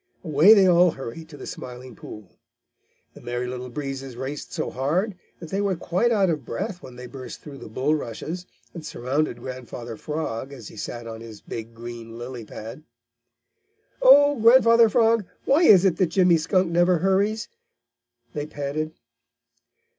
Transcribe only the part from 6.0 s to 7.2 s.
out of breath when they